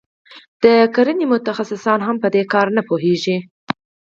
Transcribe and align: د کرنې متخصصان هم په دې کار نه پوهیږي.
د 0.63 0.65
کرنې 0.95 1.25
متخصصان 1.33 1.99
هم 2.07 2.15
په 2.23 2.27
دې 2.35 2.43
کار 2.53 2.67
نه 2.75 2.81
پوهیږي. 2.89 3.37